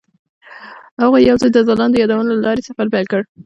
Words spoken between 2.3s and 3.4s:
له لارې سفر پیل کړ.